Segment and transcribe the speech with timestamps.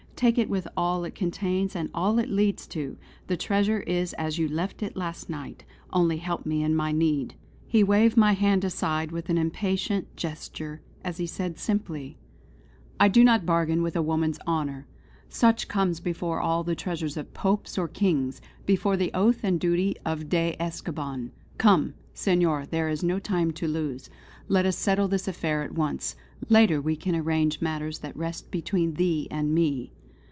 [0.21, 2.95] Take it with all it contains, and all it leads to!
[3.25, 7.33] The treasure is as you left it last night; only help me in my need."
[7.65, 12.19] He waved my hand aside with an impatient gesture as he said simply:
[12.99, 14.85] "I do not bargain with a woman's honour.
[15.27, 19.95] Such comes before all the treasures of Popes or Kings; before the oath and duty
[20.05, 21.31] of a de Escoban.
[21.57, 21.95] Come!
[22.13, 24.07] Senor, there is no time to lose.
[24.47, 26.15] Let us settle this affair first;
[26.47, 29.91] later we can arrange matters that rest between thee and me!"